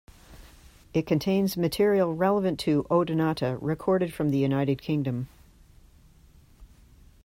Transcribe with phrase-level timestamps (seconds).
[0.95, 5.27] It contains material relevant to Odonata recorded from the United Kingdom.